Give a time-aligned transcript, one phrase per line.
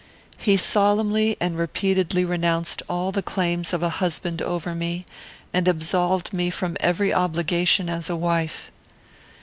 [0.39, 5.05] He solemnly and repeatedly renounced all the claims of a husband over me,
[5.53, 8.71] and absolved me from every obligation as a wife.